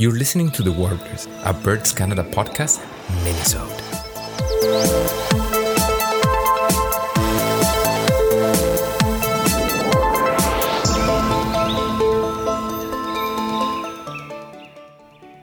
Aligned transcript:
You're 0.00 0.12
listening 0.12 0.52
to 0.52 0.62
The 0.62 0.70
Warblers, 0.70 1.26
a 1.42 1.52
Birds 1.52 1.92
Canada 1.92 2.22
podcast, 2.22 2.78
minisode. 3.24 3.68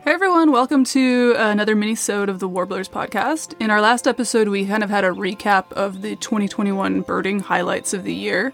Hey 0.05 0.13
everyone, 0.13 0.53
welcome 0.53 0.85
to 0.85 1.35
another 1.37 1.75
mini-sode 1.75 2.29
of 2.29 2.39
the 2.39 2.47
Warblers 2.47 2.87
podcast. 2.87 3.55
In 3.59 3.69
our 3.69 3.81
last 3.81 4.07
episode, 4.07 4.47
we 4.47 4.65
kind 4.65 4.85
of 4.85 4.89
had 4.89 5.03
a 5.03 5.09
recap 5.09 5.69
of 5.73 6.01
the 6.01 6.15
2021 6.15 7.01
birding 7.01 7.41
highlights 7.41 7.93
of 7.93 8.05
the 8.05 8.15
year. 8.15 8.53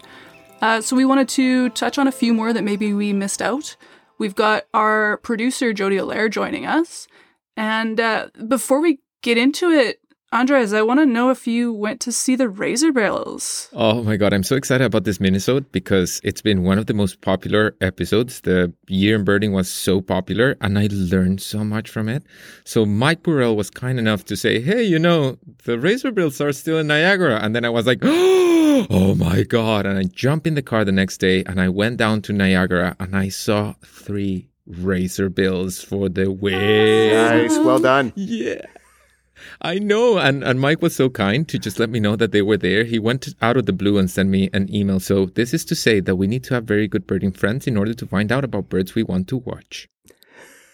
Uh, 0.60 0.80
so 0.80 0.96
we 0.96 1.04
wanted 1.04 1.28
to 1.28 1.68
touch 1.68 1.96
on 1.96 2.08
a 2.08 2.12
few 2.12 2.34
more 2.34 2.52
that 2.52 2.64
maybe 2.64 2.92
we 2.92 3.12
missed 3.12 3.40
out. 3.40 3.76
We've 4.22 4.36
got 4.36 4.66
our 4.72 5.16
producer 5.16 5.72
Jody 5.72 5.96
Allair 5.96 6.28
joining 6.28 6.64
us, 6.64 7.08
and 7.56 7.98
uh, 7.98 8.28
before 8.46 8.80
we 8.80 9.00
get 9.20 9.36
into 9.36 9.72
it, 9.72 9.98
Andrés, 10.32 10.74
I 10.74 10.80
want 10.80 10.98
to 10.98 11.04
know 11.04 11.28
if 11.28 11.46
you 11.46 11.74
went 11.74 12.00
to 12.00 12.10
see 12.10 12.36
the 12.36 12.46
Razorbills. 12.46 13.68
Oh 13.74 14.02
my 14.02 14.16
god, 14.16 14.32
I'm 14.32 14.42
so 14.42 14.56
excited 14.56 14.82
about 14.82 15.04
this 15.04 15.18
minisode 15.18 15.66
because 15.72 16.22
it's 16.24 16.40
been 16.40 16.62
one 16.62 16.78
of 16.78 16.86
the 16.86 16.94
most 16.94 17.20
popular 17.20 17.76
episodes. 17.82 18.40
The 18.40 18.72
year 18.88 19.16
in 19.16 19.24
birding 19.24 19.52
was 19.52 19.70
so 19.70 20.00
popular 20.00 20.56
and 20.62 20.78
I 20.78 20.88
learned 20.90 21.42
so 21.42 21.64
much 21.64 21.90
from 21.90 22.08
it. 22.08 22.22
So 22.64 22.86
Mike 22.86 23.22
Burrell 23.22 23.56
was 23.56 23.68
kind 23.68 23.98
enough 23.98 24.24
to 24.24 24.36
say, 24.36 24.58
"Hey, 24.58 24.82
you 24.82 24.98
know, 24.98 25.36
the 25.64 25.76
Razorbills 25.76 26.40
are 26.40 26.52
still 26.52 26.78
in 26.78 26.86
Niagara." 26.86 27.38
And 27.42 27.54
then 27.54 27.66
I 27.66 27.68
was 27.68 27.86
like, 27.86 27.98
"Oh 28.02 29.14
my 29.18 29.42
god." 29.42 29.84
And 29.84 29.98
I 29.98 30.04
jumped 30.04 30.46
in 30.46 30.54
the 30.54 30.62
car 30.62 30.82
the 30.86 30.92
next 30.92 31.18
day 31.18 31.44
and 31.44 31.60
I 31.60 31.68
went 31.68 31.98
down 31.98 32.22
to 32.22 32.32
Niagara 32.32 32.96
and 32.98 33.14
I 33.14 33.28
saw 33.28 33.74
three 33.84 34.48
razor 34.66 35.28
bills 35.28 35.82
for 35.84 36.08
the 36.08 36.30
win. 36.30 37.12
Nice, 37.12 37.58
well 37.58 37.80
done. 37.80 38.14
Yeah. 38.16 38.64
I 39.60 39.78
know. 39.78 40.18
And, 40.18 40.42
and 40.42 40.60
Mike 40.60 40.82
was 40.82 40.94
so 40.94 41.08
kind 41.10 41.48
to 41.48 41.58
just 41.58 41.78
let 41.78 41.90
me 41.90 42.00
know 42.00 42.16
that 42.16 42.32
they 42.32 42.42
were 42.42 42.56
there. 42.56 42.84
He 42.84 42.98
went 42.98 43.34
out 43.40 43.56
of 43.56 43.66
the 43.66 43.72
blue 43.72 43.98
and 43.98 44.10
sent 44.10 44.28
me 44.28 44.50
an 44.52 44.72
email. 44.74 45.00
So, 45.00 45.26
this 45.26 45.54
is 45.54 45.64
to 45.66 45.74
say 45.74 46.00
that 46.00 46.16
we 46.16 46.26
need 46.26 46.44
to 46.44 46.54
have 46.54 46.64
very 46.64 46.88
good 46.88 47.06
birding 47.06 47.32
friends 47.32 47.66
in 47.66 47.76
order 47.76 47.94
to 47.94 48.06
find 48.06 48.32
out 48.32 48.44
about 48.44 48.68
birds 48.68 48.94
we 48.94 49.02
want 49.02 49.28
to 49.28 49.36
watch. 49.38 49.88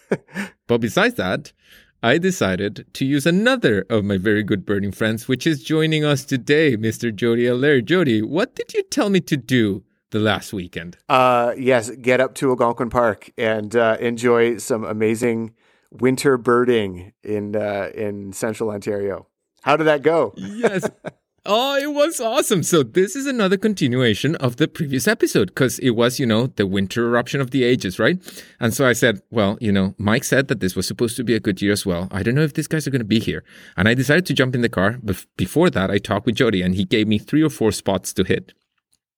but 0.67 0.79
besides 0.79 1.15
that, 1.15 1.53
I 2.01 2.17
decided 2.17 2.85
to 2.93 3.05
use 3.05 3.25
another 3.25 3.85
of 3.89 4.05
my 4.05 4.17
very 4.17 4.41
good 4.41 4.65
birding 4.65 4.93
friends, 4.93 5.27
which 5.27 5.45
is 5.45 5.61
joining 5.61 6.05
us 6.05 6.23
today, 6.23 6.77
Mr. 6.77 7.13
Jody 7.13 7.45
Allair. 7.45 7.81
Jody, 7.81 8.21
what 8.21 8.55
did 8.55 8.73
you 8.73 8.83
tell 8.83 9.09
me 9.09 9.19
to 9.21 9.35
do 9.35 9.83
the 10.11 10.19
last 10.19 10.53
weekend? 10.53 10.97
Uh, 11.09 11.53
yes, 11.57 11.89
get 11.89 12.21
up 12.21 12.35
to 12.35 12.51
Algonquin 12.51 12.89
Park 12.89 13.31
and 13.37 13.75
uh, 13.75 13.97
enjoy 13.99 14.57
some 14.57 14.85
amazing 14.85 15.53
winter 15.91 16.37
birding 16.37 17.13
in 17.23 17.55
uh, 17.55 17.89
in 17.93 18.33
central 18.33 18.71
Ontario. 18.71 19.27
How 19.61 19.75
did 19.77 19.85
that 19.85 20.01
go? 20.01 20.33
yes. 20.37 20.89
Oh, 21.45 21.77
it 21.77 21.93
was 21.93 22.19
awesome. 22.19 22.63
So, 22.63 22.83
this 22.83 23.15
is 23.15 23.25
another 23.25 23.57
continuation 23.57 24.35
of 24.35 24.57
the 24.57 24.67
previous 24.67 25.07
episode 25.07 25.47
because 25.47 25.79
it 25.79 25.91
was, 25.91 26.19
you 26.19 26.25
know, 26.25 26.47
the 26.47 26.67
winter 26.67 27.07
eruption 27.07 27.39
of 27.39 27.51
the 27.51 27.63
ages, 27.63 27.97
right? 27.97 28.21
And 28.59 28.73
so 28.73 28.85
I 28.85 28.93
said, 28.93 29.21
well, 29.31 29.57
you 29.61 29.71
know, 29.71 29.95
Mike 29.97 30.25
said 30.25 30.49
that 30.49 30.59
this 30.59 30.75
was 30.75 30.85
supposed 30.85 31.15
to 31.15 31.23
be 31.23 31.33
a 31.33 31.39
good 31.39 31.61
year 31.61 31.71
as 31.71 31.85
well. 31.85 32.09
I 32.11 32.23
don't 32.23 32.35
know 32.35 32.43
if 32.43 32.53
these 32.53 32.67
guys 32.67 32.85
are 32.85 32.91
going 32.91 32.99
to 32.99 33.05
be 33.05 33.19
here. 33.19 33.43
And 33.77 33.87
I 33.87 33.93
decided 33.93 34.25
to 34.27 34.33
jump 34.33 34.53
in 34.53 34.61
the 34.61 34.69
car. 34.69 34.99
But 35.01 35.25
before 35.37 35.69
that, 35.69 35.89
I 35.89 35.97
talked 35.97 36.25
with 36.25 36.35
Jody 36.35 36.61
and 36.61 36.75
he 36.75 36.83
gave 36.83 37.07
me 37.07 37.17
three 37.17 37.41
or 37.41 37.49
four 37.49 37.71
spots 37.71 38.13
to 38.13 38.23
hit. 38.23 38.53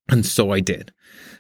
And 0.08 0.26
so 0.26 0.52
I 0.52 0.60
did. 0.60 0.94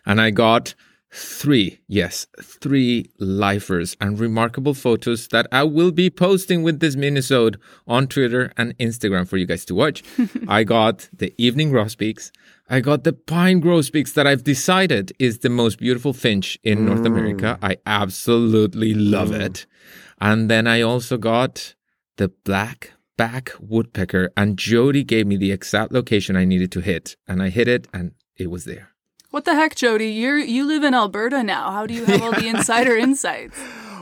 And 0.05 0.19
I 0.19 0.31
got 0.31 0.73
three, 1.11 1.81
yes, 1.87 2.25
three 2.41 3.09
lifers 3.19 3.97
and 3.99 4.19
remarkable 4.19 4.73
photos 4.73 5.27
that 5.27 5.45
I 5.51 5.63
will 5.63 5.91
be 5.91 6.09
posting 6.09 6.63
with 6.63 6.79
this 6.79 6.95
minisode 6.95 7.57
on 7.85 8.07
Twitter 8.07 8.53
and 8.57 8.77
Instagram 8.77 9.27
for 9.27 9.37
you 9.37 9.45
guys 9.45 9.65
to 9.65 9.75
watch. 9.75 10.03
I 10.47 10.63
got 10.63 11.09
the 11.13 11.33
evening 11.37 11.71
grosbeaks. 11.71 12.31
I 12.69 12.79
got 12.79 13.03
the 13.03 13.13
pine 13.13 13.59
grosbeaks 13.59 14.13
that 14.13 14.25
I've 14.25 14.43
decided 14.43 15.11
is 15.19 15.39
the 15.39 15.49
most 15.49 15.79
beautiful 15.79 16.13
finch 16.13 16.57
in 16.63 16.79
mm. 16.79 16.81
North 16.83 17.05
America. 17.05 17.59
I 17.61 17.77
absolutely 17.85 18.93
love 18.93 19.31
mm. 19.31 19.41
it. 19.41 19.65
And 20.21 20.49
then 20.49 20.67
I 20.67 20.81
also 20.81 21.17
got 21.17 21.75
the 22.17 22.29
black 22.45 22.93
back 23.17 23.51
woodpecker 23.59 24.31
and 24.37 24.57
Jody 24.57 25.03
gave 25.03 25.27
me 25.27 25.35
the 25.35 25.51
exact 25.51 25.91
location 25.91 26.35
I 26.35 26.45
needed 26.45 26.71
to 26.71 26.79
hit 26.79 27.17
and 27.27 27.43
I 27.43 27.49
hit 27.49 27.67
it 27.67 27.87
and 27.93 28.13
it 28.37 28.49
was 28.49 28.63
there. 28.65 28.90
What 29.31 29.45
the 29.45 29.55
heck, 29.55 29.75
Jody? 29.75 30.09
You 30.09 30.35
you 30.35 30.65
live 30.65 30.83
in 30.83 30.93
Alberta 30.93 31.41
now. 31.41 31.71
How 31.71 31.87
do 31.87 31.93
you 31.93 32.03
have 32.03 32.21
all 32.21 32.33
the 32.33 32.47
insider 32.55 32.97
insights? 32.97 33.57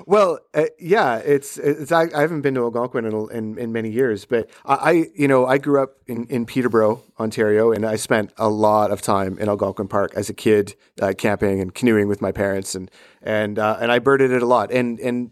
Well, 0.07 0.39
uh, 0.55 0.65
yeah, 0.79 1.17
it's 1.17 1.59
it's. 1.59 1.91
I, 1.91 2.09
I, 2.15 2.21
haven't 2.21 2.41
been 2.41 2.55
to 2.55 2.61
Algonquin 2.61 3.05
in, 3.05 3.27
in, 3.31 3.57
in 3.59 3.71
many 3.71 3.91
years, 3.91 4.25
but 4.25 4.49
I, 4.65 4.73
I, 4.73 4.91
you 5.13 5.27
know 5.27 5.45
I 5.45 5.59
grew 5.59 5.83
up 5.83 5.97
in, 6.07 6.25
in 6.25 6.47
Peterborough, 6.47 7.03
Ontario, 7.19 7.71
and 7.71 7.85
I 7.85 7.95
spent 7.95 8.33
a 8.37 8.49
lot 8.49 8.89
of 8.89 9.03
time 9.03 9.37
in 9.37 9.47
Algonquin 9.47 9.87
Park 9.87 10.11
as 10.15 10.27
a 10.27 10.33
kid, 10.33 10.73
uh, 10.99 11.13
camping 11.15 11.61
and 11.61 11.75
canoeing 11.75 12.07
with 12.07 12.23
my 12.23 12.31
parents, 12.31 12.73
and 12.73 12.89
and 13.21 13.59
uh, 13.59 13.77
and 13.79 13.91
I 13.91 13.99
birded 13.99 14.31
it 14.31 14.41
a 14.41 14.47
lot. 14.47 14.71
And 14.71 14.99
and 14.99 15.29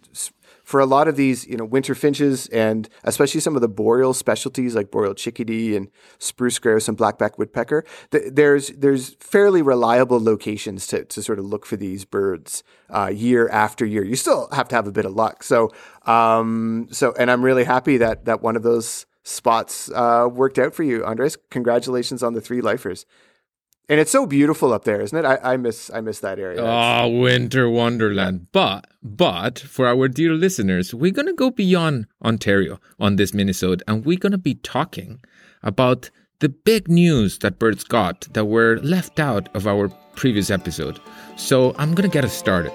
for 0.68 0.82
a 0.82 0.86
lot 0.86 1.08
of 1.08 1.16
these, 1.16 1.48
you 1.48 1.56
know, 1.56 1.64
winter 1.64 1.96
finches 1.96 2.48
and 2.48 2.90
especially 3.06 3.40
some 3.40 3.56
of 3.56 3.62
the 3.62 3.70
boreal 3.70 4.14
specialties 4.14 4.76
like 4.76 4.92
boreal 4.92 5.14
chickadee 5.14 5.78
and 5.78 5.88
spruce 6.20 6.60
grouse 6.60 6.90
and 6.90 6.98
blackback 6.98 7.38
woodpecker, 7.38 7.86
th- 8.12 8.34
there's 8.34 8.68
there's 8.72 9.14
fairly 9.22 9.62
reliable 9.62 10.22
locations 10.22 10.86
to, 10.88 11.06
to 11.06 11.24
sort 11.24 11.40
of 11.40 11.46
look 11.46 11.66
for 11.66 11.78
these 11.78 12.04
birds 12.04 12.66
uh, 12.90 13.08
year 13.08 13.48
after 13.48 13.86
year. 13.86 14.04
You 14.04 14.18
still 14.18 14.50
have 14.52 14.68
to 14.68 14.76
have 14.76 14.88
a 14.88 14.92
bit 14.92 15.06
of 15.06 15.14
luck. 15.14 15.42
So 15.42 15.72
um, 16.06 16.90
so 16.92 17.14
and 17.18 17.32
I'm 17.32 17.46
really 17.46 17.64
happy 17.64 17.96
that 18.00 18.26
that 18.26 18.42
one 18.42 18.58
of 18.58 18.64
those 18.64 19.06
spots 19.24 19.90
uh, 19.92 20.28
worked 20.30 20.60
out 20.60 20.76
for 20.76 20.84
you, 20.84 21.00
Andrés. 21.00 21.38
Congratulations 21.50 22.22
on 22.22 22.34
the 22.34 22.42
three 22.42 22.60
lifers. 22.60 23.06
And 23.90 24.02
it's 24.02 24.12
so 24.12 24.26
beautiful 24.26 24.74
up 24.74 24.84
there, 24.84 25.00
isn't 25.00 25.18
it? 25.18 25.24
I, 25.26 25.54
I 25.54 25.58
miss 25.58 25.90
I 25.94 26.02
miss 26.02 26.20
that 26.20 26.40
area. 26.40 26.62
Oh, 26.62 27.08
winter 27.08 27.70
wonderland. 27.70 28.48
But 28.52 28.88
but 29.02 29.60
for 29.60 29.88
our 29.88 30.10
dear 30.10 30.34
listeners, 30.34 30.94
we're 30.94 31.12
gonna 31.14 31.34
go 31.34 31.52
beyond 31.52 32.08
Ontario 32.24 32.82
on 33.00 33.16
this 33.16 33.32
minisode, 33.32 33.82
and 33.88 34.06
we're 34.06 34.20
gonna 34.20 34.38
be 34.38 34.56
talking 34.56 35.22
about 35.64 36.10
the 36.40 36.50
big 36.50 36.90
news 36.90 37.40
that 37.40 37.60
birds 37.60 37.86
got 37.86 38.28
that 38.34 38.46
were 38.46 38.78
left 38.84 39.20
out 39.20 39.48
of 39.56 39.66
our 39.66 39.88
previous 40.16 40.52
episode. 40.52 41.00
So 41.38 41.74
I'm 41.78 41.96
gonna 41.96 42.10
get 42.10 42.26
us 42.26 42.34
started. 42.34 42.74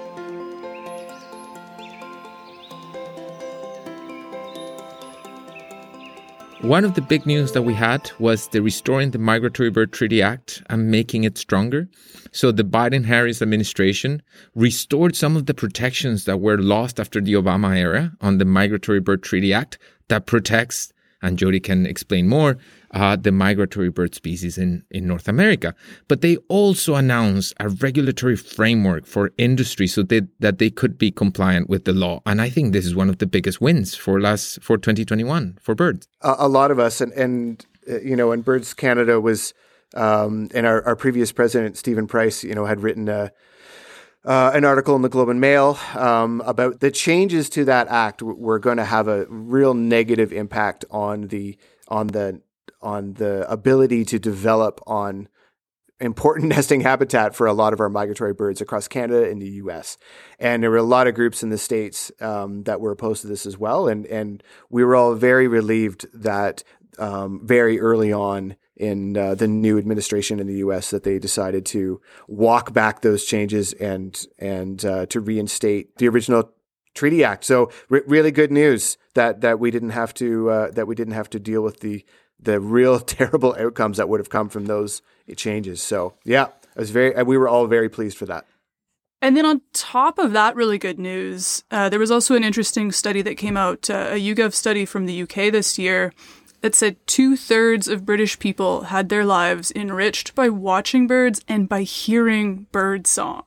One 6.63 6.85
of 6.85 6.93
the 6.93 7.01
big 7.01 7.25
news 7.25 7.51
that 7.51 7.63
we 7.63 7.73
had 7.73 8.09
was 8.19 8.47
the 8.47 8.61
restoring 8.61 9.11
the 9.11 9.17
Migratory 9.17 9.69
Bird 9.69 9.91
Treaty 9.91 10.21
Act 10.21 10.63
and 10.69 10.89
making 10.89 11.25
it 11.25 11.37
stronger. 11.37 11.89
So 12.31 12.53
the 12.53 12.63
Biden 12.63 13.03
Harris 13.03 13.41
administration 13.41 14.21
restored 14.55 15.17
some 15.17 15.35
of 15.35 15.45
the 15.45 15.53
protections 15.53 16.23
that 16.23 16.39
were 16.39 16.57
lost 16.57 17.01
after 17.01 17.19
the 17.19 17.33
Obama 17.33 17.77
era 17.77 18.13
on 18.21 18.37
the 18.37 18.45
Migratory 18.45 19.01
Bird 19.01 19.23
Treaty 19.23 19.53
Act 19.53 19.77
that 20.07 20.25
protects, 20.25 20.92
and 21.23 21.39
Jody 21.39 21.59
can 21.59 21.87
explain 21.87 22.27
more, 22.27 22.57
uh, 22.91 23.15
the 23.15 23.31
migratory 23.31 23.89
bird 23.89 24.13
species 24.13 24.57
in, 24.57 24.83
in 24.91 25.07
North 25.07 25.27
America. 25.27 25.73
But 26.07 26.21
they 26.21 26.35
also 26.47 26.95
announced 26.95 27.53
a 27.59 27.69
regulatory 27.69 28.35
framework 28.35 29.07
for 29.07 29.31
industry 29.37 29.87
so 29.87 30.03
they, 30.03 30.21
that 30.39 30.59
they 30.59 30.69
could 30.69 30.97
be 30.97 31.09
compliant 31.09 31.69
with 31.69 31.85
the 31.85 31.93
law. 31.93 32.21
And 32.25 32.41
I 32.41 32.49
think 32.49 32.73
this 32.73 32.85
is 32.85 32.93
one 32.93 33.09
of 33.09 33.17
the 33.17 33.25
biggest 33.25 33.61
wins 33.61 33.95
for 33.95 34.19
last 34.21 34.61
for 34.61 34.77
2021 34.77 35.57
for 35.61 35.73
birds. 35.73 36.07
A, 36.21 36.35
a 36.39 36.47
lot 36.47 36.69
of 36.69 36.77
us, 36.77 37.01
and, 37.01 37.11
and 37.13 37.65
uh, 37.89 37.99
you 38.01 38.15
know, 38.15 38.31
and 38.31 38.45
Birds 38.45 38.73
Canada 38.73 39.19
was, 39.19 39.53
um, 39.95 40.49
and 40.53 40.67
our, 40.67 40.83
our 40.83 40.95
previous 40.95 41.31
president, 41.31 41.77
Stephen 41.77 42.05
Price, 42.05 42.43
you 42.43 42.53
know, 42.53 42.65
had 42.65 42.81
written 42.81 43.07
a, 43.09 43.31
uh, 44.25 44.51
an 44.53 44.63
article 44.63 44.95
in 44.95 45.01
the 45.01 45.09
Globe 45.09 45.29
and 45.29 45.41
Mail 45.41 45.77
um, 45.95 46.41
about 46.45 46.79
the 46.79 46.91
changes 46.91 47.49
to 47.49 47.65
that 47.65 47.87
act 47.89 48.21
were 48.21 48.59
going 48.59 48.77
to 48.77 48.85
have 48.85 49.07
a 49.07 49.25
real 49.27 49.73
negative 49.73 50.31
impact 50.31 50.85
on 50.89 51.27
the 51.27 51.57
on 51.87 52.07
the 52.07 52.41
on 52.81 53.13
the 53.13 53.49
ability 53.51 54.05
to 54.05 54.19
develop 54.19 54.81
on 54.87 55.27
important 55.99 56.49
nesting 56.55 56.81
habitat 56.81 57.35
for 57.35 57.47
a 57.47 57.53
lot 57.53 57.73
of 57.73 57.79
our 57.79 57.89
migratory 57.89 58.33
birds 58.33 58.61
across 58.61 58.87
Canada 58.87 59.29
and 59.29 59.41
the 59.41 59.49
U.S. 59.49 59.97
And 60.39 60.63
there 60.63 60.71
were 60.71 60.77
a 60.77 60.83
lot 60.83 61.07
of 61.07 61.15
groups 61.15 61.43
in 61.43 61.49
the 61.49 61.57
states 61.57 62.11
um, 62.21 62.63
that 62.63 62.79
were 62.79 62.91
opposed 62.91 63.21
to 63.21 63.27
this 63.27 63.45
as 63.45 63.57
well. 63.57 63.87
And 63.87 64.05
and 64.05 64.41
we 64.69 64.83
were 64.83 64.95
all 64.95 65.15
very 65.15 65.47
relieved 65.47 66.05
that 66.13 66.63
um, 66.97 67.41
very 67.43 67.79
early 67.79 68.13
on 68.13 68.55
in 68.75 69.15
uh, 69.17 69.35
the 69.35 69.47
new 69.47 69.77
administration 69.77 70.39
in 70.39 70.47
the 70.47 70.55
U.S. 70.55 70.89
that 70.89 71.03
they 71.03 71.19
decided 71.19 71.65
to 71.67 72.01
walk 72.27 72.73
back 72.73 73.01
those 73.01 73.25
changes 73.25 73.73
and 73.73 74.25
and 74.39 74.83
uh, 74.85 75.05
to 75.07 75.19
reinstate 75.19 75.97
the 75.97 76.07
original 76.07 76.51
treaty 76.95 77.23
act. 77.23 77.43
So 77.45 77.71
re- 77.89 78.01
really 78.07 78.31
good 78.31 78.51
news 78.51 78.97
that 79.13 79.41
that 79.41 79.59
we 79.59 79.71
didn't 79.71 79.91
have 79.91 80.13
to 80.15 80.49
uh, 80.49 80.71
that 80.71 80.87
we 80.87 80.95
didn't 80.95 81.13
have 81.13 81.29
to 81.31 81.39
deal 81.39 81.61
with 81.61 81.81
the 81.81 82.05
the 82.39 82.59
real 82.59 82.99
terrible 82.99 83.55
outcomes 83.57 83.97
that 83.97 84.09
would 84.09 84.19
have 84.19 84.29
come 84.29 84.49
from 84.49 84.65
those 84.65 85.01
changes. 85.35 85.81
So 85.81 86.13
yeah, 86.23 86.47
I 86.75 86.79
was 86.79 86.91
very, 86.91 87.21
we 87.23 87.37
were 87.37 87.47
all 87.47 87.67
very 87.67 87.89
pleased 87.89 88.17
for 88.17 88.25
that. 88.25 88.45
And 89.21 89.37
then 89.37 89.45
on 89.45 89.61
top 89.71 90.19
of 90.19 90.33
that 90.33 90.53
really 90.55 90.77
good 90.77 90.99
news, 90.99 91.63
uh, 91.71 91.87
there 91.87 91.99
was 91.99 92.11
also 92.11 92.35
an 92.35 92.43
interesting 92.43 92.91
study 92.91 93.21
that 93.21 93.35
came 93.35 93.55
out, 93.55 93.89
uh, 93.89 94.09
a 94.11 94.19
YouGov 94.19 94.53
study 94.53 94.83
from 94.83 95.05
the 95.05 95.21
UK 95.21 95.49
this 95.49 95.79
year, 95.79 96.11
that 96.63 96.73
said 96.73 96.95
two 97.07 97.35
thirds 97.35 97.89
of 97.89 98.05
British 98.05 98.39
people 98.39 98.83
had 98.83 99.09
their 99.09 99.25
lives 99.25 99.69
enriched 99.75 100.33
by 100.33 100.47
watching 100.47 101.07
birds 101.07 101.41
and 101.45 101.67
by 101.67 101.83
hearing 101.83 102.67
bird 102.71 103.05
song. 103.05 103.43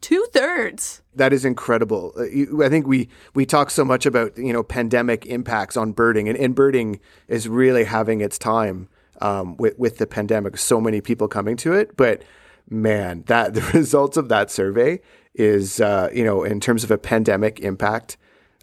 Two 0.00 0.26
thirds. 0.32 1.00
That 1.14 1.32
is 1.32 1.44
incredible. 1.44 2.12
Uh, 2.18 2.64
I 2.64 2.68
think 2.68 2.88
we 2.88 3.08
we 3.34 3.46
talk 3.46 3.70
so 3.70 3.84
much 3.84 4.04
about 4.04 4.36
you 4.36 4.52
know 4.52 4.64
pandemic 4.64 5.26
impacts 5.26 5.76
on 5.76 5.92
birding, 5.92 6.28
and, 6.28 6.36
and 6.36 6.52
birding 6.52 6.98
is 7.28 7.48
really 7.48 7.84
having 7.84 8.20
its 8.20 8.36
time 8.36 8.88
um, 9.20 9.56
with 9.56 9.78
with 9.78 9.98
the 9.98 10.06
pandemic. 10.06 10.58
So 10.58 10.80
many 10.80 11.00
people 11.00 11.28
coming 11.28 11.56
to 11.58 11.72
it, 11.74 11.96
but 11.96 12.22
man, 12.68 13.22
that 13.28 13.54
the 13.54 13.62
results 13.72 14.16
of 14.16 14.28
that 14.28 14.50
survey 14.50 15.00
is 15.34 15.80
uh, 15.80 16.08
you 16.12 16.24
know 16.24 16.42
in 16.42 16.58
terms 16.58 16.82
of 16.82 16.90
a 16.90 16.98
pandemic 16.98 17.60
impact, 17.60 18.16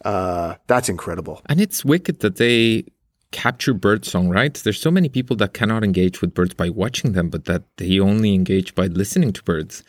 uh, 0.03 0.55
that's 0.67 0.89
incredible. 0.89 1.41
And 1.45 1.61
it's 1.61 1.85
wicked 1.85 2.19
that 2.19 2.35
they 2.35 2.83
capture 3.31 3.73
birdsong, 3.73 4.29
right? 4.29 4.53
There's 4.53 4.79
so 4.79 4.91
many 4.91 5.09
people 5.09 5.35
that 5.37 5.53
cannot 5.53 5.83
engage 5.83 6.21
with 6.21 6.33
birds 6.33 6.53
by 6.53 6.69
watching 6.69 7.13
them, 7.13 7.29
but 7.29 7.45
that 7.45 7.63
they 7.77 7.99
only 7.99 8.33
engage 8.33 8.75
by 8.75 8.87
listening 8.87 9.33
to 9.33 9.43
birds. 9.43 9.83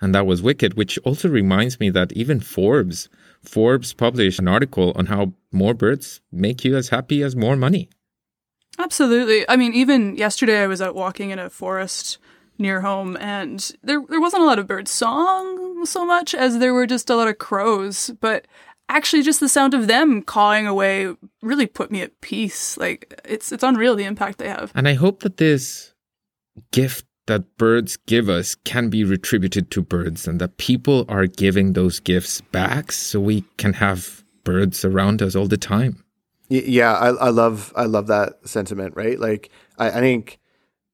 And 0.00 0.14
that 0.14 0.26
was 0.26 0.42
wicked, 0.42 0.74
which 0.74 0.98
also 0.98 1.28
reminds 1.28 1.80
me 1.80 1.90
that 1.90 2.12
even 2.12 2.40
Forbes, 2.40 3.08
Forbes 3.42 3.92
published 3.92 4.38
an 4.38 4.48
article 4.48 4.92
on 4.94 5.06
how 5.06 5.32
more 5.52 5.74
birds 5.74 6.20
make 6.30 6.64
you 6.64 6.76
as 6.76 6.90
happy 6.90 7.22
as 7.22 7.34
more 7.34 7.56
money. 7.56 7.88
Absolutely. 8.78 9.48
I 9.48 9.56
mean, 9.56 9.72
even 9.72 10.16
yesterday 10.16 10.62
I 10.62 10.66
was 10.66 10.82
out 10.82 10.94
walking 10.94 11.30
in 11.30 11.38
a 11.38 11.48
forest 11.48 12.18
near 12.58 12.80
home 12.80 13.16
and 13.20 13.72
there 13.82 14.02
there 14.08 14.20
wasn't 14.20 14.42
a 14.42 14.46
lot 14.46 14.58
of 14.58 14.66
bird 14.66 14.88
song 14.88 15.84
so 15.84 16.06
much 16.06 16.34
as 16.34 16.58
there 16.58 16.72
were 16.72 16.86
just 16.86 17.10
a 17.10 17.16
lot 17.16 17.28
of 17.28 17.38
crows, 17.38 18.10
but 18.20 18.46
actually 18.88 19.22
just 19.22 19.40
the 19.40 19.48
sound 19.48 19.74
of 19.74 19.86
them 19.86 20.22
cawing 20.22 20.66
away 20.66 21.14
really 21.42 21.66
put 21.66 21.90
me 21.90 22.02
at 22.02 22.20
peace. 22.20 22.76
Like 22.76 23.20
it's 23.24 23.52
it's 23.52 23.62
unreal 23.62 23.96
the 23.96 24.04
impact 24.04 24.38
they 24.38 24.48
have. 24.48 24.72
And 24.74 24.88
I 24.88 24.94
hope 24.94 25.20
that 25.20 25.36
this 25.36 25.94
gift 26.72 27.06
that 27.26 27.56
birds 27.58 27.96
give 28.06 28.28
us 28.28 28.54
can 28.54 28.88
be 28.88 29.04
retributed 29.04 29.70
to 29.72 29.82
birds 29.82 30.28
and 30.28 30.40
that 30.40 30.58
people 30.58 31.04
are 31.08 31.26
giving 31.26 31.72
those 31.72 32.00
gifts 32.00 32.40
back 32.40 32.92
so 32.92 33.20
we 33.20 33.42
can 33.56 33.74
have 33.74 34.24
birds 34.44 34.84
around 34.84 35.22
us 35.22 35.34
all 35.34 35.48
the 35.48 35.56
time. 35.56 36.04
Yeah, 36.48 36.94
I, 36.94 37.08
I 37.08 37.28
love 37.30 37.72
I 37.76 37.84
love 37.84 38.06
that 38.06 38.48
sentiment, 38.48 38.94
right? 38.96 39.18
Like 39.18 39.50
I, 39.78 39.88
I 39.88 40.00
think 40.00 40.38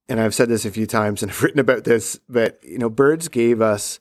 and 0.08 0.20
I've 0.20 0.34
said 0.34 0.48
this 0.48 0.64
a 0.64 0.70
few 0.70 0.86
times 0.86 1.22
and 1.22 1.30
I've 1.30 1.42
written 1.42 1.60
about 1.60 1.84
this, 1.84 2.18
but 2.28 2.58
you 2.62 2.78
know, 2.78 2.88
birds 2.88 3.28
gave 3.28 3.60
us 3.60 4.00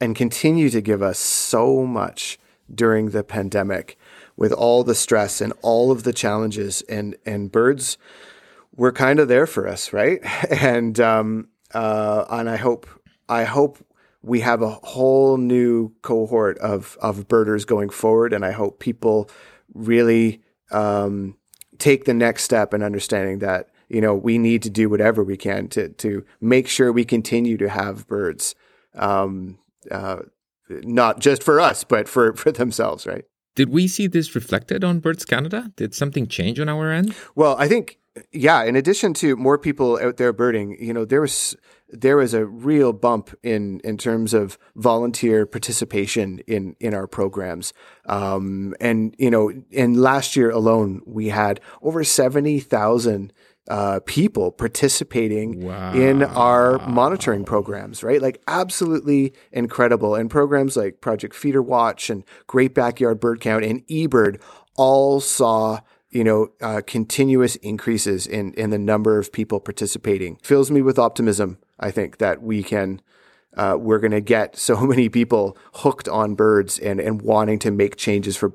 and 0.00 0.16
continue 0.16 0.70
to 0.70 0.80
give 0.80 1.02
us 1.02 1.18
so 1.18 1.84
much 1.84 2.38
during 2.74 3.10
the 3.10 3.24
pandemic 3.24 3.98
with 4.36 4.52
all 4.52 4.84
the 4.84 4.94
stress 4.94 5.40
and 5.40 5.52
all 5.62 5.90
of 5.90 6.02
the 6.04 6.12
challenges. 6.12 6.82
And 6.82 7.16
and 7.26 7.50
birds 7.50 7.98
were 8.76 8.92
kind 8.92 9.18
of 9.18 9.28
there 9.28 9.46
for 9.46 9.66
us 9.66 9.92
right? 9.92 10.20
And 10.50 10.98
um 11.00 11.48
uh 11.74 12.24
and 12.30 12.48
i 12.48 12.56
hope 12.56 12.86
i 13.28 13.44
hope 13.44 13.84
we 14.22 14.40
have 14.40 14.62
a 14.62 14.70
whole 14.70 15.36
new 15.36 15.92
cohort 16.00 16.56
of 16.58 16.96
of 17.00 17.28
birders 17.28 17.64
going 17.64 17.90
forward. 17.90 18.32
And 18.32 18.44
i 18.44 18.52
hope 18.52 18.78
people 18.78 19.30
really 19.74 20.42
um 20.70 21.36
take 21.78 22.04
the 22.04 22.14
next 22.14 22.44
step 22.44 22.74
in 22.74 22.82
understanding 22.82 23.38
that 23.40 23.68
you 23.88 24.00
know 24.00 24.14
we 24.14 24.38
need 24.38 24.62
to 24.62 24.70
do 24.70 24.88
whatever 24.88 25.24
we 25.24 25.36
can 25.36 25.68
to 25.68 25.88
to 25.90 26.24
make 26.40 26.68
sure 26.68 26.92
we 26.92 27.04
continue 27.04 27.56
to 27.56 27.68
have 27.68 28.06
birds 28.06 28.54
um 28.94 29.58
uh 29.90 30.20
not 30.70 31.20
just 31.20 31.42
for 31.42 31.60
us, 31.60 31.84
but 31.84 32.08
for, 32.08 32.32
for 32.36 32.52
themselves, 32.52 33.06
right? 33.06 33.24
Did 33.54 33.70
we 33.70 33.88
see 33.88 34.06
this 34.06 34.34
reflected 34.34 34.84
on 34.84 35.00
Birds 35.00 35.24
Canada? 35.24 35.72
Did 35.76 35.94
something 35.94 36.28
change 36.28 36.60
on 36.60 36.68
our 36.68 36.92
end? 36.92 37.14
Well, 37.34 37.56
I 37.58 37.66
think, 37.66 37.98
yeah, 38.30 38.62
in 38.62 38.76
addition 38.76 39.14
to 39.14 39.34
more 39.36 39.58
people 39.58 39.98
out 40.00 40.16
there 40.16 40.32
birding, 40.32 40.76
you 40.80 40.92
know, 40.92 41.04
there 41.04 41.20
was 41.20 41.56
there 41.90 42.16
was 42.16 42.34
a 42.34 42.44
real 42.44 42.92
bump 42.92 43.34
in 43.42 43.80
in 43.80 43.96
terms 43.96 44.34
of 44.34 44.58
volunteer 44.76 45.46
participation 45.46 46.40
in 46.46 46.76
in 46.80 46.94
our 46.94 47.06
programs. 47.06 47.72
Um, 48.06 48.74
and 48.80 49.14
you 49.18 49.30
know, 49.30 49.50
in 49.70 49.94
last 49.94 50.36
year 50.36 50.50
alone, 50.50 51.00
we 51.06 51.28
had 51.28 51.60
over 51.82 52.04
seventy 52.04 52.60
thousand 52.60 53.32
uh, 53.68 54.00
people 54.06 54.50
participating 54.50 55.60
wow. 55.66 55.92
in 55.92 56.22
our 56.22 56.78
monitoring 56.88 57.44
programs, 57.44 58.02
right? 58.02 58.22
Like 58.22 58.40
absolutely 58.48 59.34
incredible. 59.52 60.14
And 60.14 60.30
programs 60.30 60.76
like 60.76 61.00
Project 61.00 61.34
Feeder 61.34 61.62
Watch 61.62 62.08
and 62.08 62.24
Great 62.46 62.74
Backyard 62.74 63.20
Bird 63.20 63.40
Count 63.40 63.64
and 63.64 63.86
eBird 63.86 64.40
all 64.76 65.20
saw 65.20 65.80
you 66.10 66.24
know, 66.24 66.48
uh, 66.62 66.80
continuous 66.86 67.56
increases 67.56 68.26
in 68.26 68.54
in 68.54 68.70
the 68.70 68.78
number 68.78 69.18
of 69.18 69.30
people 69.30 69.60
participating. 69.60 70.38
Fills 70.42 70.70
me 70.70 70.80
with 70.80 70.98
optimism. 70.98 71.58
I 71.78 71.90
think 71.90 72.18
that 72.18 72.42
we 72.42 72.62
can. 72.62 73.00
Uh, 73.56 73.76
we're 73.78 73.98
going 73.98 74.12
to 74.12 74.20
get 74.20 74.56
so 74.56 74.76
many 74.86 75.08
people 75.08 75.56
hooked 75.74 76.08
on 76.08 76.34
birds 76.34 76.78
and, 76.78 77.00
and 77.00 77.22
wanting 77.22 77.58
to 77.58 77.70
make 77.70 77.96
changes 77.96 78.36
for 78.36 78.52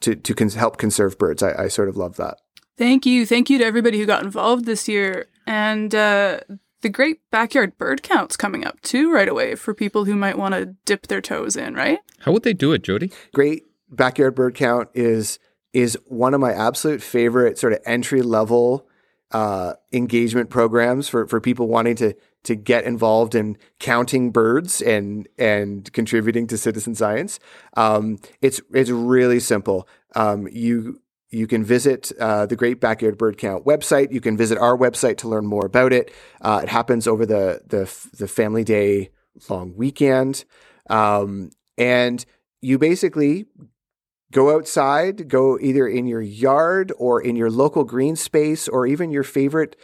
to 0.00 0.14
to 0.14 0.34
cons- 0.34 0.54
help 0.54 0.78
conserve 0.78 1.18
birds. 1.18 1.42
I, 1.42 1.64
I 1.64 1.68
sort 1.68 1.88
of 1.88 1.96
love 1.96 2.16
that. 2.16 2.38
Thank 2.76 3.06
you. 3.06 3.26
Thank 3.26 3.50
you 3.50 3.58
to 3.58 3.64
everybody 3.64 3.98
who 3.98 4.06
got 4.06 4.24
involved 4.24 4.64
this 4.64 4.88
year. 4.88 5.26
And 5.46 5.94
uh, 5.94 6.40
the 6.80 6.88
Great 6.88 7.20
Backyard 7.30 7.78
Bird 7.78 8.02
Count's 8.02 8.36
coming 8.36 8.64
up 8.64 8.80
too 8.82 9.12
right 9.12 9.28
away 9.28 9.54
for 9.54 9.74
people 9.74 10.04
who 10.04 10.16
might 10.16 10.38
want 10.38 10.54
to 10.54 10.66
dip 10.84 11.06
their 11.06 11.20
toes 11.20 11.56
in, 11.56 11.74
right? 11.74 11.98
How 12.20 12.32
would 12.32 12.42
they 12.42 12.52
do 12.52 12.72
it, 12.72 12.82
Jody? 12.82 13.10
Great 13.32 13.64
Backyard 13.88 14.34
Bird 14.34 14.54
Count 14.54 14.88
is 14.94 15.38
is 15.72 15.98
one 16.06 16.34
of 16.34 16.40
my 16.40 16.52
absolute 16.52 17.02
favorite 17.02 17.58
sort 17.58 17.72
of 17.72 17.78
entry 17.86 18.20
level 18.20 18.86
uh, 19.30 19.74
engagement 19.92 20.50
programs 20.50 21.08
for, 21.08 21.26
for 21.26 21.40
people 21.40 21.66
wanting 21.66 21.96
to 21.96 22.14
to 22.44 22.54
get 22.54 22.84
involved 22.84 23.34
in 23.34 23.56
counting 23.78 24.30
birds 24.30 24.80
and 24.80 25.28
and 25.38 25.92
contributing 25.92 26.46
to 26.48 26.58
citizen 26.58 26.94
science. 26.94 27.38
Um, 27.76 28.18
it's 28.40 28.60
it's 28.72 28.90
really 28.90 29.40
simple. 29.40 29.88
Um, 30.14 30.48
you 30.50 31.00
you 31.32 31.46
can 31.46 31.64
visit 31.64 32.12
uh, 32.20 32.44
the 32.44 32.56
Great 32.56 32.78
Backyard 32.78 33.16
Bird 33.16 33.38
Count 33.38 33.64
website. 33.64 34.12
You 34.12 34.20
can 34.20 34.36
visit 34.36 34.58
our 34.58 34.76
website 34.76 35.16
to 35.18 35.28
learn 35.28 35.46
more 35.46 35.64
about 35.64 35.92
it. 35.92 36.12
Uh, 36.42 36.60
it 36.62 36.68
happens 36.68 37.06
over 37.06 37.24
the, 37.24 37.62
the, 37.66 37.90
the 38.18 38.28
Family 38.28 38.64
Day 38.64 39.08
long 39.48 39.74
weekend, 39.74 40.44
um, 40.90 41.48
and 41.78 42.22
you 42.60 42.78
basically 42.78 43.46
go 44.30 44.54
outside, 44.54 45.26
go 45.28 45.58
either 45.58 45.88
in 45.88 46.06
your 46.06 46.20
yard 46.20 46.92
or 46.98 47.22
in 47.22 47.34
your 47.34 47.50
local 47.50 47.84
green 47.84 48.14
space 48.14 48.68
or 48.68 48.86
even 48.86 49.10
your 49.10 49.24
favorite 49.24 49.74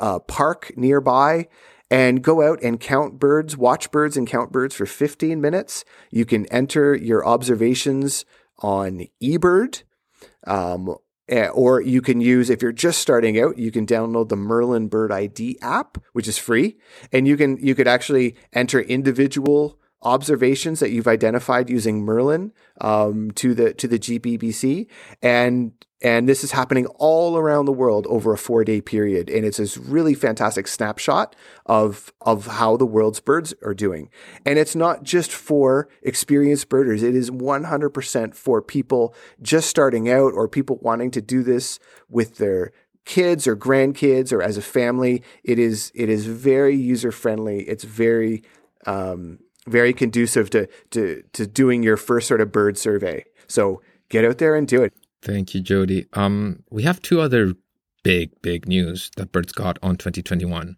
uh, 0.00 0.18
park 0.18 0.72
nearby. 0.76 1.46
And 1.90 2.22
go 2.22 2.42
out 2.42 2.62
and 2.62 2.78
count 2.78 3.18
birds, 3.18 3.56
watch 3.56 3.90
birds 3.90 4.16
and 4.16 4.26
count 4.26 4.52
birds 4.52 4.74
for 4.74 4.86
15 4.86 5.40
minutes. 5.40 5.84
You 6.10 6.24
can 6.24 6.46
enter 6.46 6.94
your 6.94 7.26
observations 7.26 8.24
on 8.60 9.06
eBird. 9.20 9.82
Um, 10.46 10.94
or 11.52 11.80
you 11.80 12.02
can 12.02 12.20
use, 12.20 12.50
if 12.50 12.60
you're 12.60 12.72
just 12.72 13.00
starting 13.00 13.38
out, 13.40 13.58
you 13.58 13.70
can 13.70 13.86
download 13.86 14.28
the 14.28 14.36
Merlin 14.36 14.88
Bird 14.88 15.12
ID 15.12 15.58
app, 15.62 15.98
which 16.12 16.26
is 16.26 16.38
free. 16.38 16.76
And 17.12 17.26
you 17.26 17.36
can, 17.36 17.56
you 17.58 17.74
could 17.74 17.86
actually 17.88 18.36
enter 18.52 18.80
individual 18.80 19.80
observations 20.02 20.80
that 20.80 20.90
you've 20.90 21.08
identified 21.08 21.70
using 21.70 22.04
Merlin 22.04 22.52
um, 22.80 23.30
to 23.32 23.54
the 23.54 23.74
to 23.74 23.86
the 23.86 23.98
GBBC, 23.98 24.86
and 25.22 25.72
and 26.02 26.28
this 26.28 26.42
is 26.42 26.52
happening 26.52 26.86
all 26.96 27.36
around 27.36 27.66
the 27.66 27.72
world 27.72 28.06
over 28.08 28.32
a 28.32 28.38
four 28.38 28.64
day 28.64 28.80
period, 28.80 29.28
and 29.28 29.44
it's 29.44 29.58
this 29.58 29.76
really 29.76 30.14
fantastic 30.14 30.66
snapshot 30.66 31.36
of 31.66 32.12
of 32.22 32.46
how 32.46 32.76
the 32.76 32.86
world's 32.86 33.20
birds 33.20 33.54
are 33.64 33.74
doing, 33.74 34.08
and 34.46 34.58
it's 34.58 34.74
not 34.74 35.02
just 35.02 35.32
for 35.32 35.88
experienced 36.02 36.68
birders; 36.68 37.02
it 37.02 37.14
is 37.14 37.30
one 37.30 37.64
hundred 37.64 37.90
percent 37.90 38.34
for 38.34 38.62
people 38.62 39.14
just 39.42 39.68
starting 39.68 40.08
out 40.08 40.32
or 40.32 40.48
people 40.48 40.78
wanting 40.80 41.10
to 41.10 41.20
do 41.20 41.42
this 41.42 41.78
with 42.08 42.38
their 42.38 42.72
kids 43.04 43.46
or 43.46 43.56
grandkids 43.56 44.32
or 44.32 44.42
as 44.42 44.56
a 44.56 44.62
family. 44.62 45.22
It 45.44 45.58
is 45.58 45.92
it 45.94 46.08
is 46.08 46.26
very 46.26 46.76
user 46.76 47.12
friendly. 47.12 47.62
It's 47.62 47.84
very 47.84 48.42
um, 48.86 49.40
very 49.66 49.92
conducive 49.92 50.50
to 50.50 50.68
to 50.90 51.22
to 51.32 51.46
doing 51.46 51.82
your 51.82 51.96
first 51.96 52.28
sort 52.28 52.40
of 52.40 52.52
bird 52.52 52.78
survey. 52.78 53.24
So 53.46 53.82
get 54.08 54.24
out 54.24 54.38
there 54.38 54.54
and 54.54 54.66
do 54.66 54.82
it. 54.82 54.92
Thank 55.22 55.54
you, 55.54 55.60
Jody. 55.60 56.06
Um, 56.14 56.62
we 56.70 56.82
have 56.84 57.02
two 57.02 57.20
other 57.20 57.54
big, 58.02 58.30
big 58.40 58.66
news 58.66 59.10
that 59.16 59.32
birds 59.32 59.52
got 59.52 59.78
on 59.82 59.96
2021. 59.96 60.76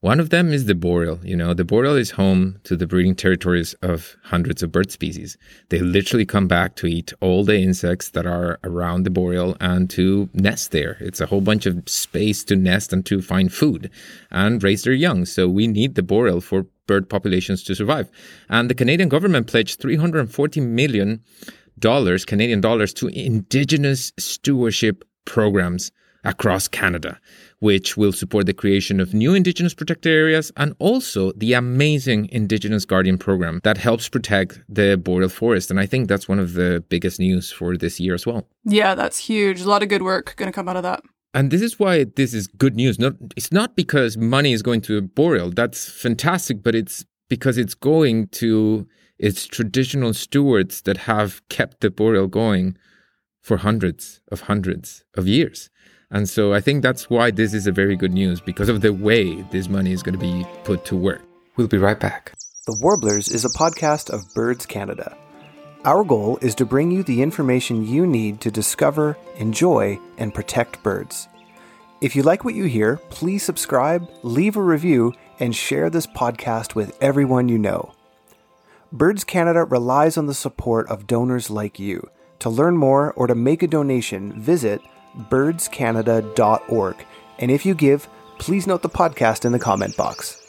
One 0.00 0.20
of 0.20 0.28
them 0.28 0.52
is 0.52 0.66
the 0.66 0.74
boreal. 0.74 1.18
You 1.24 1.34
know, 1.34 1.54
the 1.54 1.64
boreal 1.64 1.96
is 1.96 2.10
home 2.10 2.58
to 2.64 2.76
the 2.76 2.86
breeding 2.86 3.14
territories 3.14 3.72
of 3.80 4.16
hundreds 4.22 4.62
of 4.62 4.70
bird 4.70 4.90
species. 4.90 5.38
They 5.70 5.78
literally 5.78 6.26
come 6.26 6.46
back 6.46 6.76
to 6.76 6.86
eat 6.86 7.14
all 7.22 7.42
the 7.42 7.58
insects 7.58 8.10
that 8.10 8.26
are 8.26 8.58
around 8.64 9.04
the 9.04 9.10
boreal 9.10 9.56
and 9.60 9.88
to 9.90 10.28
nest 10.34 10.72
there. 10.72 10.98
It's 11.00 11.22
a 11.22 11.26
whole 11.26 11.40
bunch 11.40 11.64
of 11.64 11.88
space 11.88 12.44
to 12.44 12.56
nest 12.56 12.92
and 12.92 13.04
to 13.06 13.22
find 13.22 13.50
food 13.50 13.90
and 14.30 14.62
raise 14.62 14.82
their 14.82 14.92
young. 14.92 15.24
So 15.24 15.48
we 15.48 15.66
need 15.66 15.94
the 15.94 16.02
boreal 16.02 16.42
for 16.42 16.66
bird 16.86 17.08
populations 17.08 17.62
to 17.62 17.74
survive. 17.74 18.10
And 18.50 18.68
the 18.68 18.74
Canadian 18.74 19.08
government 19.08 19.46
pledged 19.46 19.80
340 19.80 20.60
million 20.60 21.22
dollars, 21.78 22.24
Canadian 22.24 22.60
dollars, 22.60 22.92
to 22.94 23.08
indigenous 23.08 24.12
stewardship 24.18 25.04
programs 25.24 25.92
across 26.24 26.68
Canada, 26.68 27.20
which 27.58 27.96
will 27.96 28.12
support 28.12 28.46
the 28.46 28.54
creation 28.54 28.98
of 28.98 29.14
new 29.14 29.34
Indigenous 29.34 29.74
protected 29.74 30.12
areas 30.12 30.50
and 30.56 30.74
also 30.78 31.32
the 31.32 31.52
amazing 31.52 32.28
Indigenous 32.32 32.84
Guardian 32.84 33.18
program 33.18 33.60
that 33.62 33.76
helps 33.76 34.08
protect 34.08 34.60
the 34.68 34.96
boreal 34.96 35.28
forest. 35.28 35.70
And 35.70 35.78
I 35.78 35.86
think 35.86 36.08
that's 36.08 36.28
one 36.28 36.38
of 36.38 36.54
the 36.54 36.82
biggest 36.88 37.20
news 37.20 37.52
for 37.52 37.76
this 37.76 38.00
year 38.00 38.14
as 38.14 38.26
well. 38.26 38.48
Yeah, 38.64 38.94
that's 38.94 39.18
huge. 39.18 39.60
A 39.60 39.68
lot 39.68 39.82
of 39.82 39.88
good 39.88 40.02
work 40.02 40.34
going 40.36 40.50
to 40.50 40.54
come 40.54 40.68
out 40.68 40.76
of 40.76 40.82
that. 40.82 41.02
And 41.34 41.50
this 41.50 41.62
is 41.62 41.78
why 41.78 42.04
this 42.04 42.32
is 42.32 42.46
good 42.46 42.76
news. 42.76 42.98
Not, 42.98 43.14
it's 43.36 43.52
not 43.52 43.76
because 43.76 44.16
money 44.16 44.52
is 44.52 44.62
going 44.62 44.80
to 44.82 45.02
boreal. 45.02 45.50
That's 45.50 45.90
fantastic, 45.90 46.62
but 46.62 46.74
it's 46.74 47.04
because 47.28 47.58
it's 47.58 47.74
going 47.74 48.28
to 48.28 48.86
its 49.18 49.46
traditional 49.46 50.12
stewards 50.12 50.82
that 50.82 50.98
have 50.98 51.46
kept 51.48 51.80
the 51.80 51.90
boreal 51.90 52.26
going 52.26 52.76
for 53.40 53.58
hundreds 53.58 54.20
of 54.30 54.42
hundreds 54.42 55.04
of 55.14 55.28
years. 55.28 55.70
And 56.10 56.28
so 56.28 56.52
I 56.54 56.60
think 56.60 56.82
that's 56.82 57.10
why 57.10 57.30
this 57.30 57.54
is 57.54 57.66
a 57.66 57.72
very 57.72 57.96
good 57.96 58.12
news 58.12 58.40
because 58.40 58.68
of 58.68 58.80
the 58.80 58.92
way 58.92 59.42
this 59.50 59.68
money 59.68 59.92
is 59.92 60.02
going 60.02 60.18
to 60.18 60.18
be 60.18 60.46
put 60.64 60.84
to 60.86 60.96
work. 60.96 61.22
We'll 61.56 61.68
be 61.68 61.78
right 61.78 61.98
back. 61.98 62.32
The 62.66 62.78
Warblers 62.80 63.30
is 63.30 63.44
a 63.44 63.50
podcast 63.50 64.10
of 64.10 64.22
Birds 64.34 64.64
Canada. 64.64 65.16
Our 65.84 66.02
goal 66.02 66.38
is 66.40 66.54
to 66.54 66.64
bring 66.64 66.90
you 66.90 67.02
the 67.02 67.20
information 67.20 67.86
you 67.86 68.06
need 68.06 68.40
to 68.40 68.50
discover, 68.50 69.18
enjoy, 69.36 69.98
and 70.16 70.32
protect 70.32 70.82
birds. 70.82 71.28
If 72.00 72.16
you 72.16 72.22
like 72.22 72.44
what 72.44 72.54
you 72.54 72.64
hear, 72.64 72.96
please 73.10 73.42
subscribe, 73.42 74.08
leave 74.22 74.56
a 74.56 74.62
review, 74.62 75.12
and 75.40 75.54
share 75.54 75.90
this 75.90 76.06
podcast 76.06 76.74
with 76.74 76.96
everyone 77.02 77.48
you 77.48 77.58
know. 77.58 77.94
Birds 78.94 79.24
Canada 79.24 79.64
relies 79.64 80.16
on 80.16 80.26
the 80.26 80.34
support 80.34 80.88
of 80.88 81.08
donors 81.08 81.50
like 81.50 81.80
you. 81.80 82.08
To 82.38 82.48
learn 82.48 82.76
more 82.76 83.12
or 83.14 83.26
to 83.26 83.34
make 83.34 83.64
a 83.64 83.66
donation, 83.66 84.40
visit 84.40 84.80
birdscanada.org. 85.18 86.96
And 87.40 87.50
if 87.50 87.66
you 87.66 87.74
give, 87.74 88.08
please 88.38 88.68
note 88.68 88.82
the 88.82 88.88
podcast 88.88 89.44
in 89.44 89.50
the 89.50 89.58
comment 89.58 89.96
box. 89.96 90.40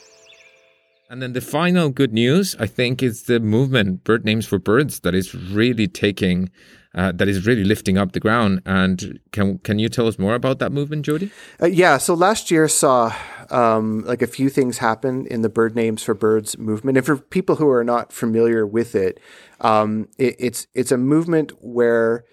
And 1.10 1.20
then 1.20 1.32
the 1.32 1.40
final 1.40 1.88
good 1.88 2.12
news, 2.12 2.54
I 2.60 2.68
think, 2.68 3.02
is 3.02 3.24
the 3.24 3.40
movement 3.40 4.04
Bird 4.04 4.24
Names 4.24 4.46
for 4.46 4.60
Birds 4.60 5.00
that 5.00 5.16
is 5.16 5.34
really 5.34 5.88
taking, 5.88 6.48
uh, 6.96 7.12
that 7.12 7.28
is 7.28 7.46
really 7.46 7.62
lifting 7.62 7.98
up 7.98 8.12
the 8.12 8.20
ground. 8.20 8.62
And 8.64 9.20
can 9.30 9.58
can 9.58 9.78
you 9.78 9.88
tell 9.88 10.08
us 10.08 10.18
more 10.18 10.34
about 10.34 10.58
that 10.60 10.72
movement, 10.72 11.04
Jody? 11.04 11.30
Uh, 11.60 11.66
yeah, 11.66 11.98
so 11.98 12.14
last 12.14 12.50
year 12.50 12.66
saw 12.68 13.14
um, 13.50 14.02
like 14.04 14.22
a 14.22 14.26
few 14.26 14.48
things 14.48 14.78
happen 14.78 15.26
in 15.26 15.42
the 15.42 15.50
Bird 15.50 15.76
Names 15.76 16.02
for 16.02 16.14
Birds 16.14 16.56
movement. 16.56 16.96
And 16.96 17.06
for 17.06 17.18
people 17.18 17.56
who 17.56 17.68
are 17.68 17.84
not 17.84 18.12
familiar 18.12 18.66
with 18.66 18.94
it, 18.94 19.20
um, 19.60 20.08
it 20.16 20.36
it's 20.38 20.66
it's 20.74 20.90
a 20.90 20.96
movement 20.96 21.52
where 21.60 22.24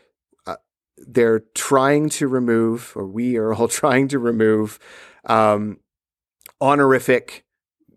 uh, 0.48 0.55
they're 0.98 1.43
trying 1.53 2.08
to 2.12 2.27
remove, 2.29 2.93
or 2.96 3.05
we 3.05 3.36
are 3.36 3.53
all 3.53 3.67
trying 3.84 4.08
to 4.08 4.20
remove, 4.20 4.79
um, 5.25 5.79
honorific 6.62 7.43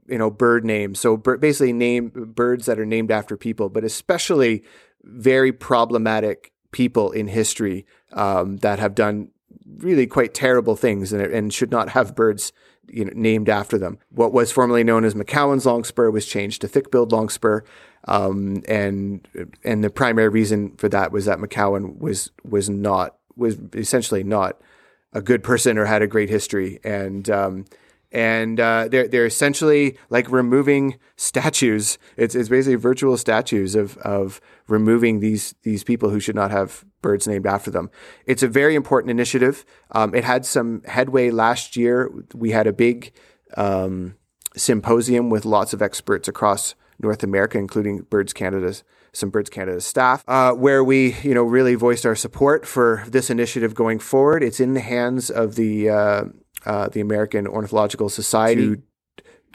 you 0.09 0.19
know 0.19 0.31
bird 0.31 0.65
names 0.65 1.01
so 1.01 1.17
basically 1.17 1.73
name 1.73 2.13
birds 2.37 2.67
that 2.67 2.79
are 2.79 2.87
named 2.87 3.11
after 3.11 3.37
people 3.37 3.69
but 3.69 3.83
especially 3.83 4.63
very 5.03 5.53
problematic 5.53 6.53
people 6.71 7.11
in 7.13 7.29
history 7.29 7.87
um, 8.13 8.59
that 8.59 8.79
have 8.79 8.95
done 8.95 9.31
really 9.79 10.07
quite 10.07 10.35
terrible 10.35 10.77
things 10.77 11.13
and, 11.13 11.23
and 11.23 11.53
should 11.53 11.71
not 11.71 11.91
have 11.91 12.15
birds 12.15 12.53
you 12.89 13.05
know, 13.05 13.13
named 13.15 13.49
after 13.49 13.79
them. 13.79 13.99
What 14.11 14.33
was 14.33 14.53
formerly 14.53 14.85
known 14.85 15.05
as 15.05 15.15
McCown's 15.15 15.67
longspur 15.67 16.11
was 16.11 16.27
changed 16.27 16.61
to 16.61 16.69
thick-billed 16.69 17.13
longspur, 17.13 17.63
um, 18.09 18.63
and 18.69 19.27
and 19.65 19.83
the 19.83 19.91
primary 19.91 20.29
reason 20.29 20.77
for 20.77 20.89
that 20.89 21.11
was 21.13 21.25
that 21.25 21.39
McCowan 21.39 21.99
was 21.99 22.31
was 22.45 22.71
not 22.71 23.17
was 23.37 23.57
essentially 23.75 24.23
not 24.23 24.61
a 25.13 25.21
good 25.21 25.43
person 25.43 25.79
or 25.79 25.87
had 25.87 26.03
a 26.03 26.07
great 26.07 26.31
history, 26.31 26.79
and 26.85 27.29
um, 27.29 27.65
and 28.13 28.61
uh, 28.61 28.89
they're 28.89 29.09
they're 29.09 29.27
essentially 29.27 29.99
like 30.11 30.31
removing 30.31 30.99
statues. 31.17 31.99
It's 32.17 32.35
it's 32.35 32.49
basically 32.49 32.77
virtual 32.77 33.17
statues 33.17 33.75
of 33.75 33.97
of 33.99 34.41
removing 34.69 35.21
these 35.21 35.55
these 35.63 35.85
people 35.85 36.11
who 36.11 36.21
should 36.21 36.37
not 36.37 36.51
have 36.51 36.85
birds 37.03 37.27
named 37.27 37.47
after 37.47 37.71
them. 37.71 37.91
It's 38.27 38.43
a 38.43 38.49
very 38.49 38.75
important 38.75 39.11
initiative. 39.11 39.65
Um, 39.93 40.15
it 40.15 40.25
had 40.25 40.45
some 40.45 40.83
headway 40.85 41.31
last 41.31 41.77
year. 41.77 42.11
We 42.35 42.51
had 42.51 42.67
a 42.67 42.73
big 42.73 43.13
um, 43.57 44.17
symposium 44.57 45.31
with 45.31 45.45
lots 45.45 45.73
of 45.73 45.83
experts 45.83 46.29
across 46.29 46.75
North 46.99 47.23
America, 47.23 47.59
including 47.59 48.03
Birds 48.03 48.33
Canada's 48.33 48.83
some 49.13 49.31
Birds 49.31 49.49
Canada 49.49 49.81
staff, 49.81 50.23
uh, 50.29 50.53
where 50.53 50.85
we, 50.85 51.15
you 51.23 51.33
know, 51.33 51.43
really 51.43 51.75
voiced 51.75 52.05
our 52.05 52.15
support 52.15 52.67
for 52.67 53.03
this 53.09 53.31
initiative 53.31 53.75
going 53.75 53.99
forward. 53.99 54.43
It's 54.43 54.61
in 54.61 54.75
the 54.75 54.81
hands 54.81 55.31
of 55.31 55.55
the 55.55 55.89
uh, 55.89 56.25
uh, 56.67 56.89
the 56.89 57.01
American 57.01 57.47
Ornithological 57.47 58.09
Society 58.09 58.77
to 58.77 58.83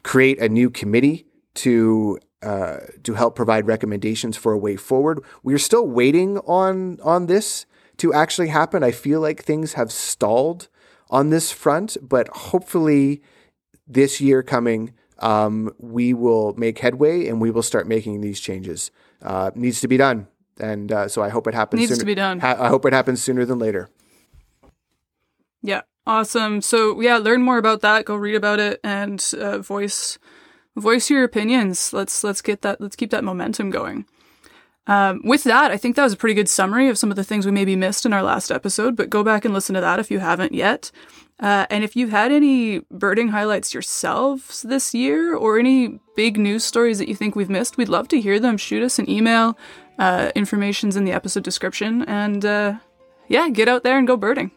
create 0.03 0.39
a 0.39 0.49
new 0.49 0.69
committee 0.69 1.27
to 1.55 2.19
uh, 2.41 2.77
to 3.03 3.13
help 3.13 3.35
provide 3.35 3.67
recommendations 3.67 4.35
for 4.35 4.51
a 4.53 4.57
way 4.57 4.75
forward. 4.75 5.23
We're 5.43 5.59
still 5.59 5.87
waiting 5.87 6.39
on 6.39 6.99
on 7.01 7.27
this 7.27 7.65
to 7.97 8.13
actually 8.13 8.47
happen. 8.47 8.83
I 8.83 8.91
feel 8.91 9.19
like 9.19 9.43
things 9.43 9.73
have 9.73 9.91
stalled 9.91 10.67
on 11.09 11.29
this 11.29 11.51
front, 11.51 11.97
but 12.01 12.27
hopefully 12.29 13.21
this 13.85 14.19
year 14.21 14.41
coming, 14.41 14.93
um, 15.19 15.71
we 15.77 16.13
will 16.13 16.53
make 16.55 16.79
headway 16.79 17.27
and 17.27 17.39
we 17.41 17.51
will 17.51 17.61
start 17.61 17.87
making 17.87 18.21
these 18.21 18.39
changes. 18.39 18.89
Uh, 19.21 19.51
needs 19.53 19.81
to 19.81 19.87
be 19.87 19.97
done, 19.97 20.27
and 20.59 20.91
uh, 20.91 21.07
so 21.07 21.21
I 21.21 21.29
hope 21.29 21.45
it 21.45 21.53
happens. 21.53 21.81
Needs 21.81 21.91
sooner. 21.91 21.99
to 21.99 22.05
be 22.05 22.15
done. 22.15 22.39
Ha- 22.39 22.57
I 22.57 22.69
hope 22.69 22.85
it 22.85 22.93
happens 22.93 23.21
sooner 23.21 23.45
than 23.45 23.59
later. 23.59 23.89
Yeah, 25.61 25.81
awesome. 26.05 26.61
So 26.61 26.99
yeah, 27.01 27.17
learn 27.17 27.41
more 27.41 27.57
about 27.57 27.81
that. 27.81 28.05
Go 28.05 28.15
read 28.15 28.35
about 28.35 28.59
it 28.59 28.79
and 28.83 29.23
uh, 29.37 29.59
voice 29.59 30.17
voice 30.75 31.09
your 31.09 31.23
opinions. 31.23 31.93
Let's 31.93 32.23
let's 32.23 32.41
get 32.41 32.61
that. 32.61 32.81
Let's 32.81 32.95
keep 32.95 33.11
that 33.11 33.23
momentum 33.23 33.69
going. 33.69 34.05
Um, 34.87 35.21
with 35.23 35.43
that, 35.43 35.71
I 35.71 35.77
think 35.77 35.95
that 35.95 36.03
was 36.03 36.13
a 36.13 36.17
pretty 36.17 36.33
good 36.33 36.49
summary 36.49 36.89
of 36.89 36.97
some 36.97 37.11
of 37.11 37.15
the 37.15 37.23
things 37.23 37.45
we 37.45 37.51
maybe 37.51 37.75
missed 37.75 38.05
in 38.05 38.13
our 38.13 38.23
last 38.23 38.51
episode. 38.51 38.95
But 38.95 39.09
go 39.09 39.23
back 39.23 39.45
and 39.45 39.53
listen 39.53 39.75
to 39.75 39.81
that 39.81 39.99
if 39.99 40.09
you 40.09 40.19
haven't 40.19 40.53
yet. 40.53 40.91
Uh, 41.39 41.65
and 41.69 41.83
if 41.83 41.95
you've 41.95 42.11
had 42.11 42.31
any 42.31 42.79
birding 42.91 43.29
highlights 43.29 43.73
yourselves 43.73 44.61
this 44.61 44.93
year 44.93 45.35
or 45.35 45.57
any 45.57 45.99
big 46.15 46.37
news 46.37 46.63
stories 46.63 46.99
that 46.99 47.07
you 47.07 47.15
think 47.15 47.35
we've 47.35 47.49
missed, 47.49 47.77
we'd 47.77 47.89
love 47.89 48.07
to 48.07 48.21
hear 48.21 48.39
them. 48.39 48.57
Shoot 48.57 48.83
us 48.83 48.99
an 48.99 49.09
email. 49.09 49.57
Uh, 49.97 50.31
information's 50.35 50.95
in 50.95 51.03
the 51.03 51.11
episode 51.11 51.43
description. 51.43 52.03
And 52.03 52.45
uh, 52.45 52.75
yeah, 53.27 53.49
get 53.49 53.67
out 53.67 53.83
there 53.83 53.97
and 53.97 54.05
go 54.05 54.17
birding. 54.17 54.51